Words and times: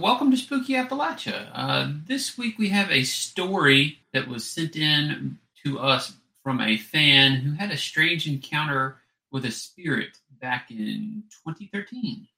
Welcome 0.00 0.30
to 0.30 0.36
Spooky 0.36 0.74
Appalachia. 0.74 1.50
Uh, 1.52 1.92
this 2.06 2.38
week 2.38 2.56
we 2.56 2.68
have 2.68 2.88
a 2.88 3.02
story 3.02 3.98
that 4.12 4.28
was 4.28 4.48
sent 4.48 4.76
in 4.76 5.38
to 5.64 5.80
us 5.80 6.12
from 6.44 6.60
a 6.60 6.76
fan 6.76 7.32
who 7.32 7.54
had 7.54 7.72
a 7.72 7.76
strange 7.76 8.28
encounter 8.28 8.98
with 9.32 9.44
a 9.44 9.50
spirit 9.50 10.18
back 10.40 10.70
in 10.70 11.24
2013. 11.44 12.28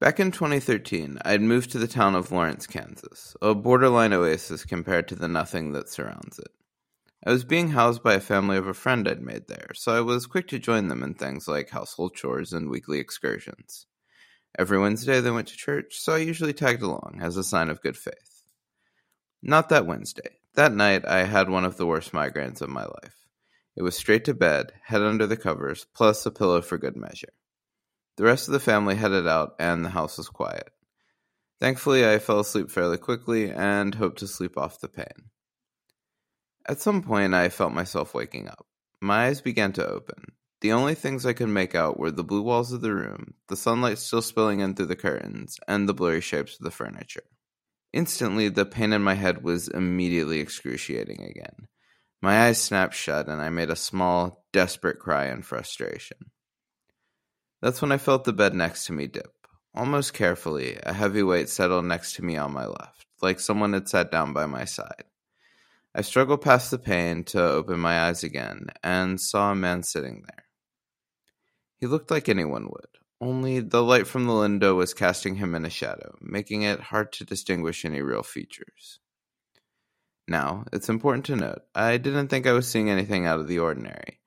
Back 0.00 0.18
in 0.18 0.30
2013, 0.30 1.18
I 1.22 1.32
had 1.32 1.42
moved 1.42 1.70
to 1.72 1.78
the 1.78 1.86
town 1.86 2.14
of 2.14 2.32
Lawrence, 2.32 2.66
Kansas, 2.66 3.36
a 3.42 3.54
borderline 3.54 4.14
oasis 4.14 4.64
compared 4.64 5.06
to 5.08 5.16
the 5.16 5.28
nothing 5.28 5.72
that 5.72 5.90
surrounds 5.90 6.38
it. 6.38 6.52
I 7.26 7.30
was 7.30 7.44
being 7.44 7.68
housed 7.68 8.02
by 8.02 8.14
a 8.14 8.20
family 8.20 8.56
of 8.56 8.66
a 8.66 8.72
friend 8.72 9.06
I'd 9.06 9.20
made 9.20 9.48
there, 9.48 9.72
so 9.74 9.92
I 9.94 10.00
was 10.00 10.26
quick 10.26 10.48
to 10.48 10.58
join 10.58 10.88
them 10.88 11.02
in 11.02 11.12
things 11.12 11.46
like 11.46 11.68
household 11.68 12.14
chores 12.14 12.54
and 12.54 12.70
weekly 12.70 13.00
excursions. 13.00 13.87
Every 14.58 14.78
Wednesday 14.80 15.20
they 15.20 15.30
went 15.30 15.46
to 15.48 15.56
church, 15.56 16.00
so 16.00 16.14
I 16.14 16.18
usually 16.18 16.52
tagged 16.52 16.82
along 16.82 17.20
as 17.22 17.36
a 17.36 17.44
sign 17.44 17.70
of 17.70 17.80
good 17.80 17.96
faith. 17.96 18.42
Not 19.40 19.68
that 19.68 19.86
Wednesday. 19.86 20.38
That 20.54 20.74
night 20.74 21.06
I 21.06 21.22
had 21.22 21.48
one 21.48 21.64
of 21.64 21.76
the 21.76 21.86
worst 21.86 22.10
migraines 22.10 22.60
of 22.60 22.68
my 22.68 22.82
life. 22.82 23.14
It 23.76 23.82
was 23.82 23.96
straight 23.96 24.24
to 24.24 24.34
bed, 24.34 24.72
head 24.82 25.00
under 25.00 25.28
the 25.28 25.36
covers, 25.36 25.86
plus 25.94 26.26
a 26.26 26.32
pillow 26.32 26.60
for 26.60 26.76
good 26.76 26.96
measure. 26.96 27.32
The 28.16 28.24
rest 28.24 28.48
of 28.48 28.52
the 28.52 28.58
family 28.58 28.96
headed 28.96 29.28
out, 29.28 29.54
and 29.60 29.84
the 29.84 29.90
house 29.90 30.18
was 30.18 30.28
quiet. 30.28 30.68
Thankfully, 31.60 32.04
I 32.04 32.18
fell 32.18 32.40
asleep 32.40 32.72
fairly 32.72 32.98
quickly 32.98 33.52
and 33.52 33.94
hoped 33.94 34.18
to 34.18 34.26
sleep 34.26 34.58
off 34.58 34.80
the 34.80 34.88
pain. 34.88 35.30
At 36.66 36.80
some 36.80 37.02
point, 37.02 37.34
I 37.34 37.48
felt 37.48 37.72
myself 37.72 38.14
waking 38.14 38.48
up. 38.48 38.66
My 39.00 39.26
eyes 39.26 39.40
began 39.40 39.72
to 39.74 39.88
open. 39.88 40.32
The 40.60 40.72
only 40.72 40.94
things 40.94 41.24
I 41.24 41.34
could 41.34 41.48
make 41.48 41.74
out 41.76 41.98
were 41.98 42.10
the 42.10 42.24
blue 42.24 42.42
walls 42.42 42.72
of 42.72 42.80
the 42.80 42.92
room, 42.92 43.34
the 43.46 43.56
sunlight 43.56 43.98
still 43.98 44.22
spilling 44.22 44.58
in 44.58 44.74
through 44.74 44.86
the 44.86 44.96
curtains, 44.96 45.56
and 45.68 45.88
the 45.88 45.94
blurry 45.94 46.20
shapes 46.20 46.58
of 46.58 46.64
the 46.64 46.72
furniture. 46.72 47.22
Instantly, 47.92 48.48
the 48.48 48.66
pain 48.66 48.92
in 48.92 49.02
my 49.02 49.14
head 49.14 49.44
was 49.44 49.68
immediately 49.68 50.40
excruciating 50.40 51.22
again. 51.22 51.68
My 52.20 52.46
eyes 52.46 52.60
snapped 52.60 52.94
shut, 52.94 53.28
and 53.28 53.40
I 53.40 53.50
made 53.50 53.70
a 53.70 53.76
small, 53.76 54.44
desperate 54.52 54.98
cry 54.98 55.26
in 55.26 55.42
frustration. 55.42 56.18
That's 57.62 57.80
when 57.80 57.92
I 57.92 57.98
felt 57.98 58.24
the 58.24 58.32
bed 58.32 58.54
next 58.54 58.86
to 58.86 58.92
me 58.92 59.06
dip. 59.06 59.32
Almost 59.74 60.12
carefully, 60.12 60.78
a 60.82 60.92
heavy 60.92 61.22
weight 61.22 61.48
settled 61.48 61.84
next 61.84 62.14
to 62.14 62.24
me 62.24 62.36
on 62.36 62.52
my 62.52 62.66
left, 62.66 63.06
like 63.22 63.38
someone 63.38 63.74
had 63.74 63.88
sat 63.88 64.10
down 64.10 64.32
by 64.32 64.46
my 64.46 64.64
side. 64.64 65.04
I 65.94 66.02
struggled 66.02 66.42
past 66.42 66.72
the 66.72 66.78
pain 66.78 67.22
to 67.24 67.42
open 67.42 67.78
my 67.78 68.08
eyes 68.08 68.24
again 68.24 68.66
and 68.82 69.20
saw 69.20 69.52
a 69.52 69.54
man 69.54 69.84
sitting 69.84 70.24
there. 70.26 70.47
He 71.78 71.86
looked 71.86 72.10
like 72.10 72.28
anyone 72.28 72.64
would, 72.64 72.98
only 73.20 73.60
the 73.60 73.82
light 73.82 74.06
from 74.06 74.26
the 74.26 74.34
window 74.34 74.74
was 74.74 74.94
casting 74.94 75.36
him 75.36 75.54
in 75.54 75.64
a 75.64 75.70
shadow, 75.70 76.16
making 76.20 76.62
it 76.62 76.80
hard 76.80 77.12
to 77.12 77.24
distinguish 77.24 77.84
any 77.84 78.02
real 78.02 78.22
features. 78.22 78.98
Now, 80.26 80.64
it's 80.72 80.88
important 80.88 81.24
to 81.26 81.36
note, 81.36 81.62
I 81.74 81.96
didn't 81.96 82.28
think 82.28 82.46
I 82.46 82.52
was 82.52 82.68
seeing 82.68 82.90
anything 82.90 83.26
out 83.26 83.40
of 83.40 83.48
the 83.48 83.60
ordinary. 83.60 84.20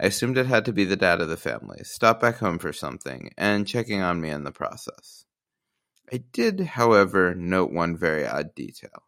I 0.00 0.06
assumed 0.06 0.38
it 0.38 0.46
had 0.46 0.64
to 0.66 0.72
be 0.72 0.84
the 0.84 0.96
dad 0.96 1.20
of 1.20 1.28
the 1.28 1.36
family, 1.36 1.78
stopped 1.82 2.20
back 2.20 2.38
home 2.38 2.58
for 2.58 2.72
something, 2.72 3.32
and 3.36 3.66
checking 3.66 4.00
on 4.00 4.20
me 4.20 4.30
in 4.30 4.44
the 4.44 4.52
process. 4.52 5.24
I 6.12 6.18
did, 6.32 6.60
however, 6.60 7.34
note 7.34 7.72
one 7.72 7.96
very 7.96 8.26
odd 8.26 8.54
detail 8.54 9.04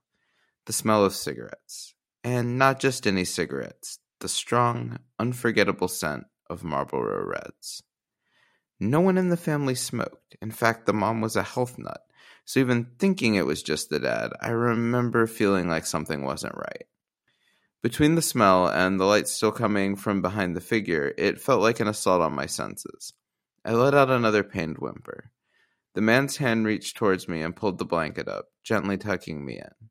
the 0.66 0.72
smell 0.72 1.05
of 1.05 1.14
cigarettes. 1.14 1.94
And 2.22 2.58
not 2.58 2.78
just 2.80 3.06
any 3.06 3.24
cigarettes, 3.24 3.98
the 4.20 4.28
strong, 4.28 4.98
unforgettable 5.18 5.88
scent 5.88 6.27
of 6.50 6.64
Marlboro 6.64 7.24
Reds. 7.24 7.82
No 8.80 9.00
one 9.00 9.18
in 9.18 9.28
the 9.28 9.36
family 9.36 9.74
smoked. 9.74 10.36
In 10.40 10.50
fact, 10.50 10.86
the 10.86 10.94
mom 10.94 11.20
was 11.20 11.36
a 11.36 11.42
health 11.42 11.78
nut. 11.78 12.00
So 12.46 12.60
even 12.60 12.88
thinking 12.98 13.34
it 13.34 13.46
was 13.46 13.62
just 13.62 13.90
the 13.90 14.00
dad, 14.00 14.32
I 14.40 14.48
remember 14.50 15.26
feeling 15.26 15.68
like 15.68 15.86
something 15.86 16.24
wasn't 16.24 16.56
right. 16.56 16.86
Between 17.82 18.14
the 18.14 18.22
smell 18.22 18.68
and 18.68 18.98
the 18.98 19.04
light 19.04 19.28
still 19.28 19.52
coming 19.52 19.96
from 19.96 20.22
behind 20.22 20.56
the 20.56 20.60
figure, 20.60 21.14
it 21.16 21.40
felt 21.40 21.62
like 21.62 21.78
an 21.80 21.89
assault 21.89 22.22
on 22.22 22.34
my 22.34 22.46
senses. 22.46 23.12
I 23.64 23.72
let 23.72 23.94
out 23.94 24.10
another 24.10 24.42
pained 24.42 24.78
whimper. 24.78 25.30
The 25.94 26.00
man's 26.00 26.39
hand 26.39 26.66
reached 26.66 26.96
towards 26.96 27.28
me 27.28 27.42
and 27.42 27.55
pulled 27.55 27.78
the 27.78 27.84
blanket 27.84 28.28
up, 28.28 28.46
gently 28.64 28.96
tucking 28.96 29.44
me 29.44 29.58
in. 29.58 29.89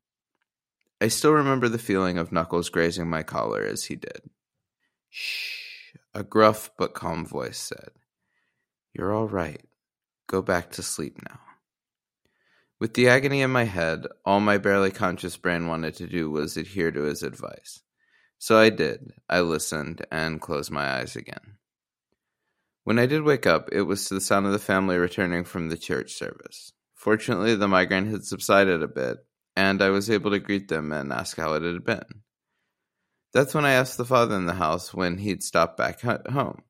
I 1.00 1.08
still 1.08 1.32
remember 1.32 1.68
the 1.68 1.78
feeling 1.78 2.18
of 2.18 2.32
knuckles 2.32 2.68
grazing 2.68 3.08
my 3.08 3.22
collar 3.22 3.62
as 3.62 3.84
he 3.84 3.96
did. 3.96 4.20
Shh 5.08 5.69
a 6.14 6.22
gruff 6.22 6.70
but 6.78 6.94
calm 6.94 7.26
voice 7.26 7.58
said, 7.58 7.90
You're 8.92 9.14
all 9.14 9.28
right. 9.28 9.62
Go 10.26 10.42
back 10.42 10.70
to 10.72 10.82
sleep 10.82 11.18
now. 11.28 11.40
With 12.78 12.94
the 12.94 13.08
agony 13.08 13.42
in 13.42 13.50
my 13.50 13.64
head, 13.64 14.06
all 14.24 14.40
my 14.40 14.56
barely 14.56 14.90
conscious 14.90 15.36
brain 15.36 15.66
wanted 15.66 15.96
to 15.96 16.06
do 16.06 16.30
was 16.30 16.56
adhere 16.56 16.90
to 16.90 17.02
his 17.02 17.22
advice. 17.22 17.82
So 18.38 18.56
I 18.56 18.70
did. 18.70 19.12
I 19.28 19.40
listened 19.40 20.06
and 20.10 20.40
closed 20.40 20.70
my 20.70 20.98
eyes 20.98 21.14
again. 21.14 21.58
When 22.84 22.98
I 22.98 23.04
did 23.04 23.22
wake 23.22 23.46
up, 23.46 23.68
it 23.70 23.82
was 23.82 24.06
to 24.06 24.14
the 24.14 24.20
sound 24.20 24.46
of 24.46 24.52
the 24.52 24.58
family 24.58 24.96
returning 24.96 25.44
from 25.44 25.68
the 25.68 25.76
church 25.76 26.14
service. 26.14 26.72
Fortunately, 26.94 27.54
the 27.54 27.68
migraine 27.68 28.06
had 28.06 28.24
subsided 28.24 28.82
a 28.82 28.88
bit, 28.88 29.18
and 29.54 29.82
I 29.82 29.90
was 29.90 30.10
able 30.10 30.30
to 30.30 30.38
greet 30.38 30.68
them 30.68 30.90
and 30.90 31.12
ask 31.12 31.36
how 31.36 31.52
it 31.52 31.62
had 31.62 31.84
been. 31.84 32.22
That's 33.32 33.54
when 33.54 33.64
I 33.64 33.72
asked 33.72 33.96
the 33.96 34.04
father 34.04 34.34
in 34.34 34.46
the 34.46 34.54
house 34.54 34.92
when 34.92 35.18
he'd 35.18 35.42
stopped 35.42 35.76
back 35.76 36.00
home. 36.00 36.62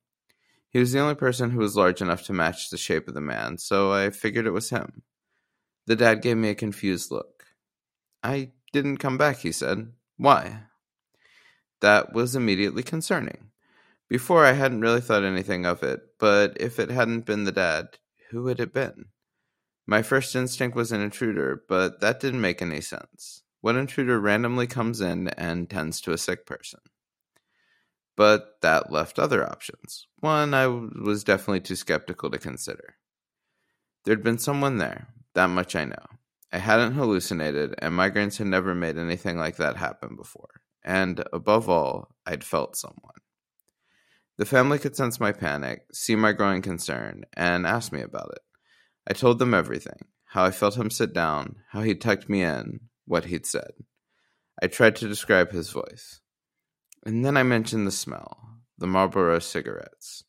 He 0.69 0.79
was 0.79 0.91
the 0.91 0.99
only 0.99 1.15
person 1.15 1.51
who 1.51 1.59
was 1.59 1.75
large 1.75 2.01
enough 2.01 2.23
to 2.23 2.33
match 2.33 2.69
the 2.69 2.77
shape 2.77 3.07
of 3.07 3.13
the 3.13 3.21
man, 3.21 3.57
so 3.57 3.91
I 3.91 4.09
figured 4.09 4.45
it 4.45 4.51
was 4.51 4.69
him. 4.69 5.01
The 5.87 5.95
dad 5.95 6.21
gave 6.21 6.37
me 6.37 6.49
a 6.49 6.55
confused 6.55 7.11
look. 7.11 7.45
I 8.23 8.51
didn't 8.71 8.97
come 8.97 9.17
back, 9.17 9.39
he 9.39 9.51
said. 9.51 9.91
Why? 10.17 10.63
That 11.81 12.13
was 12.13 12.35
immediately 12.35 12.83
concerning. 12.83 13.49
Before, 14.07 14.45
I 14.45 14.51
hadn't 14.51 14.81
really 14.81 15.01
thought 15.01 15.23
anything 15.23 15.65
of 15.65 15.83
it, 15.83 16.01
but 16.19 16.55
if 16.59 16.79
it 16.79 16.91
hadn't 16.91 17.25
been 17.25 17.43
the 17.43 17.51
dad, 17.51 17.97
who 18.29 18.47
had 18.47 18.59
it 18.59 18.73
been? 18.73 19.05
My 19.87 20.03
first 20.03 20.35
instinct 20.35 20.75
was 20.75 20.91
an 20.91 21.01
intruder, 21.01 21.63
but 21.67 22.01
that 22.01 22.19
didn't 22.19 22.41
make 22.41 22.61
any 22.61 22.81
sense. 22.81 23.43
What 23.61 23.75
intruder 23.75 24.19
randomly 24.19 24.67
comes 24.67 25.01
in 25.01 25.29
and 25.29 25.69
tends 25.69 26.01
to 26.01 26.11
a 26.11 26.17
sick 26.17 26.45
person? 26.45 26.79
But 28.17 28.57
that 28.61 28.91
left 28.91 29.19
other 29.19 29.47
options. 29.47 30.07
One 30.19 30.53
I 30.53 30.67
was 30.67 31.23
definitely 31.23 31.61
too 31.61 31.75
skeptical 31.75 32.29
to 32.31 32.37
consider. 32.37 32.95
There'd 34.03 34.23
been 34.23 34.39
someone 34.39 34.77
there, 34.77 35.07
that 35.35 35.47
much 35.47 35.75
I 35.75 35.85
know. 35.85 36.05
I 36.51 36.57
hadn't 36.57 36.93
hallucinated, 36.93 37.75
and 37.77 37.93
migraines 37.93 38.37
had 38.37 38.47
never 38.47 38.75
made 38.75 38.97
anything 38.97 39.37
like 39.37 39.55
that 39.57 39.77
happen 39.77 40.15
before. 40.15 40.61
And 40.83 41.23
above 41.31 41.69
all, 41.69 42.15
I'd 42.25 42.43
felt 42.43 42.75
someone. 42.75 43.21
The 44.37 44.45
family 44.45 44.79
could 44.79 44.95
sense 44.95 45.19
my 45.19 45.31
panic, 45.31 45.83
see 45.93 46.15
my 46.15 46.33
growing 46.33 46.61
concern, 46.61 47.23
and 47.37 47.67
ask 47.67 47.91
me 47.91 48.01
about 48.01 48.31
it. 48.33 48.41
I 49.07 49.13
told 49.13 49.39
them 49.39 49.53
everything 49.53 50.07
how 50.25 50.45
I 50.45 50.51
felt 50.51 50.77
him 50.77 50.89
sit 50.89 51.13
down, 51.13 51.57
how 51.71 51.81
he 51.81 51.93
tucked 51.93 52.29
me 52.29 52.41
in, 52.41 52.79
what 53.11 53.25
he'd 53.25 53.45
said. 53.45 53.73
I 54.63 54.67
tried 54.67 54.95
to 54.97 55.07
describe 55.07 55.51
his 55.51 55.69
voice. 55.69 56.21
And 57.05 57.25
then 57.25 57.35
I 57.35 57.43
mentioned 57.43 57.85
the 57.85 57.91
smell, 57.91 58.61
the 58.77 58.87
Marlboro 58.87 59.39
cigarettes. 59.39 60.23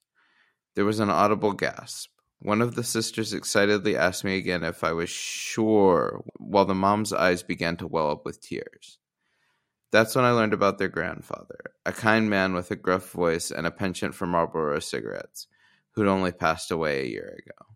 There 0.75 0.84
was 0.84 0.98
an 0.98 1.09
audible 1.09 1.53
gasp. 1.53 2.10
One 2.41 2.60
of 2.60 2.75
the 2.75 2.82
sisters 2.82 3.32
excitedly 3.32 3.97
asked 3.97 4.25
me 4.25 4.37
again 4.37 4.65
if 4.65 4.82
I 4.82 4.93
was 4.93 5.09
sure, 5.09 6.25
while 6.38 6.65
the 6.65 6.75
mom's 6.75 7.12
eyes 7.12 7.44
began 7.44 7.76
to 7.76 7.87
well 7.87 8.10
up 8.10 8.25
with 8.25 8.41
tears. 8.41 8.99
That's 9.93 10.16
when 10.16 10.25
I 10.25 10.32
learned 10.32 10.54
about 10.54 10.78
their 10.78 10.88
grandfather, 10.88 11.60
a 11.87 11.93
kind 11.93 12.28
man 12.28 12.53
with 12.53 12.72
a 12.72 12.76
gruff 12.76 13.10
voice 13.12 13.53
and 13.53 13.64
a 13.64 13.70
penchant 13.70 14.16
for 14.16 14.26
Marlboro 14.26 14.81
cigarettes, 14.81 15.47
who'd 15.93 16.09
only 16.09 16.32
passed 16.32 16.72
away 16.72 17.03
a 17.03 17.09
year 17.09 17.38
ago. 17.47 17.71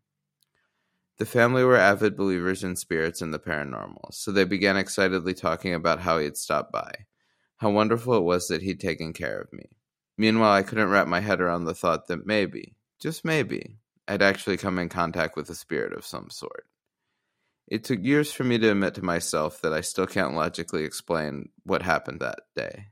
The 1.18 1.26
family 1.26 1.64
were 1.64 1.76
avid 1.76 2.14
believers 2.14 2.62
in 2.62 2.76
spirits 2.76 3.22
and 3.22 3.32
the 3.32 3.38
paranormal, 3.38 4.12
so 4.12 4.30
they 4.30 4.44
began 4.44 4.76
excitedly 4.76 5.32
talking 5.32 5.72
about 5.72 6.00
how 6.00 6.18
he 6.18 6.24
had 6.24 6.36
stopped 6.36 6.72
by, 6.72 7.06
how 7.56 7.70
wonderful 7.70 8.18
it 8.18 8.22
was 8.22 8.48
that 8.48 8.60
he'd 8.60 8.80
taken 8.80 9.14
care 9.14 9.40
of 9.40 9.52
me. 9.52 9.64
Meanwhile, 10.18 10.52
I 10.52 10.62
couldn't 10.62 10.90
wrap 10.90 11.08
my 11.08 11.20
head 11.20 11.40
around 11.40 11.64
the 11.64 11.74
thought 11.74 12.08
that 12.08 12.26
maybe, 12.26 12.76
just 13.00 13.24
maybe, 13.24 13.78
I'd 14.06 14.22
actually 14.22 14.58
come 14.58 14.78
in 14.78 14.90
contact 14.90 15.36
with 15.36 15.48
a 15.48 15.54
spirit 15.54 15.94
of 15.94 16.04
some 16.04 16.28
sort. 16.30 16.66
It 17.66 17.82
took 17.82 18.04
years 18.04 18.30
for 18.30 18.44
me 18.44 18.58
to 18.58 18.70
admit 18.70 18.94
to 18.94 19.04
myself 19.04 19.62
that 19.62 19.72
I 19.72 19.80
still 19.80 20.06
can't 20.06 20.34
logically 20.34 20.84
explain 20.84 21.48
what 21.64 21.82
happened 21.82 22.20
that 22.20 22.40
day. 22.54 22.88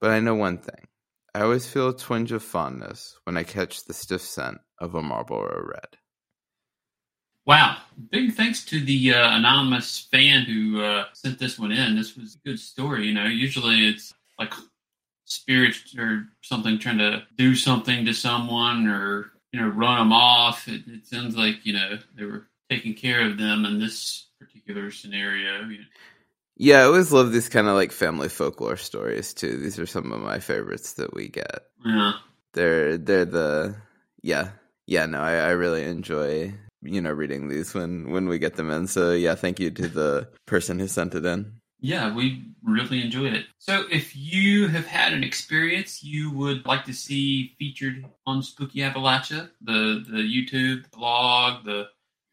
But 0.00 0.10
I 0.10 0.20
know 0.20 0.34
one 0.34 0.58
thing. 0.58 0.86
I 1.34 1.40
always 1.40 1.66
feel 1.66 1.88
a 1.88 1.96
twinge 1.96 2.32
of 2.32 2.42
fondness 2.42 3.18
when 3.24 3.36
I 3.36 3.42
catch 3.42 3.84
the 3.84 3.94
stiff 3.94 4.22
scent 4.22 4.58
of 4.78 4.94
a 4.94 5.02
Marlboro 5.02 5.60
Red. 5.66 5.96
Wow. 7.46 7.76
Big 8.10 8.34
thanks 8.34 8.64
to 8.66 8.84
the 8.84 9.14
uh, 9.14 9.36
anonymous 9.36 10.08
fan 10.10 10.42
who 10.42 10.82
uh, 10.82 11.04
sent 11.14 11.38
this 11.38 11.58
one 11.58 11.72
in. 11.72 11.96
This 11.96 12.16
was 12.16 12.34
a 12.34 12.48
good 12.48 12.58
story. 12.58 13.06
You 13.06 13.14
know, 13.14 13.26
usually 13.26 13.88
it's 13.88 14.12
like 14.38 14.52
spirits 15.24 15.96
or 15.96 16.26
something 16.42 16.78
trying 16.78 16.98
to 16.98 17.22
do 17.38 17.54
something 17.54 18.04
to 18.04 18.12
someone 18.12 18.88
or, 18.88 19.32
you 19.52 19.60
know, 19.60 19.68
run 19.68 19.98
them 19.98 20.12
off. 20.12 20.68
It, 20.68 20.82
it 20.86 21.06
sounds 21.06 21.36
like, 21.36 21.64
you 21.64 21.72
know, 21.72 21.98
they 22.16 22.24
were 22.24 22.48
taking 22.68 22.94
care 22.94 23.26
of 23.26 23.38
them 23.38 23.64
in 23.64 23.78
this 23.78 24.26
particular 24.40 24.90
scenario. 24.90 25.68
You 25.68 25.78
know. 25.78 25.84
Yeah, 26.56 26.80
I 26.80 26.84
always 26.84 27.12
love 27.12 27.32
these 27.32 27.48
kind 27.48 27.68
of 27.68 27.74
like 27.74 27.92
family 27.92 28.28
folklore 28.28 28.76
stories 28.76 29.34
too. 29.34 29.56
These 29.58 29.78
are 29.78 29.86
some 29.86 30.10
of 30.12 30.20
my 30.20 30.40
favorites 30.40 30.94
that 30.94 31.14
we 31.14 31.28
get. 31.28 31.60
Yeah. 31.84 32.12
They're 32.54 32.96
they're 32.96 33.26
the 33.26 33.76
yeah 34.22 34.52
yeah 34.86 35.04
no 35.04 35.20
I, 35.20 35.34
I 35.34 35.50
really 35.50 35.84
enjoy 35.84 36.54
you 36.82 37.00
know 37.00 37.12
reading 37.12 37.48
these 37.48 37.74
when 37.74 38.10
when 38.10 38.28
we 38.28 38.38
get 38.38 38.56
them 38.56 38.70
in. 38.70 38.86
So 38.86 39.12
yeah, 39.12 39.34
thank 39.34 39.60
you 39.60 39.70
to 39.70 39.88
the 39.88 40.28
person 40.46 40.78
who 40.78 40.88
sent 40.88 41.14
it 41.14 41.24
in. 41.24 41.60
Yeah, 41.80 42.14
we 42.14 42.44
really 42.62 43.02
enjoyed 43.02 43.34
it. 43.34 43.46
So, 43.58 43.84
if 43.90 44.16
you 44.16 44.68
have 44.68 44.86
had 44.86 45.12
an 45.12 45.22
experience 45.22 46.02
you 46.02 46.30
would 46.32 46.64
like 46.64 46.84
to 46.86 46.94
see 46.94 47.54
featured 47.58 48.04
on 48.26 48.42
Spooky 48.42 48.80
Appalachia, 48.80 49.50
the 49.60 50.04
the 50.08 50.18
YouTube, 50.18 50.90
the 50.90 50.96
blog, 50.96 51.64
the 51.64 51.88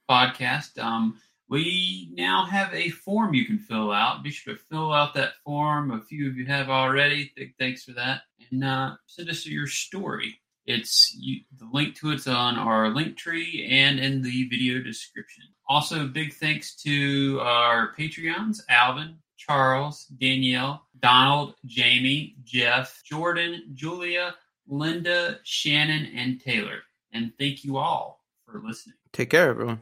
podcast, 0.09 0.81
um, 0.81 1.19
we 1.49 2.09
now 2.13 2.45
have 2.45 2.73
a 2.73 2.89
form 2.89 3.33
you 3.33 3.45
can 3.45 3.59
fill 3.59 3.91
out. 3.91 4.23
Be 4.23 4.31
sure 4.31 4.55
to 4.55 4.59
fill 4.71 4.93
out 4.93 5.13
that 5.15 5.33
form. 5.43 5.91
A 5.91 6.01
few 6.01 6.29
of 6.29 6.37
you 6.37 6.45
have 6.45 6.69
already. 6.69 7.31
Thanks 7.59 7.83
for 7.83 7.91
that, 7.93 8.21
and 8.49 8.63
uh, 8.63 8.95
send 9.07 9.29
us 9.29 9.45
your 9.45 9.67
story. 9.67 10.39
It's 10.65 11.15
you, 11.19 11.41
the 11.57 11.67
link 11.71 11.95
to 11.97 12.11
it's 12.11 12.27
on 12.27 12.57
our 12.57 12.85
Linktree 12.85 13.69
and 13.69 13.99
in 13.99 14.21
the 14.21 14.47
video 14.49 14.81
description. 14.81 15.43
Also, 15.67 16.07
big 16.07 16.33
thanks 16.33 16.75
to 16.83 17.39
our 17.41 17.93
Patreons, 17.95 18.59
Alvin, 18.69 19.17
Charles, 19.37 20.05
Danielle, 20.05 20.85
Donald, 20.99 21.55
Jamie, 21.65 22.35
Jeff, 22.43 23.01
Jordan, 23.05 23.71
Julia, 23.73 24.35
Linda, 24.67 25.39
Shannon, 25.43 26.11
and 26.15 26.39
Taylor. 26.39 26.79
And 27.11 27.33
thank 27.37 27.63
you 27.63 27.77
all 27.77 28.23
for 28.45 28.61
listening. 28.65 28.95
Take 29.11 29.29
care, 29.29 29.49
everyone. 29.49 29.81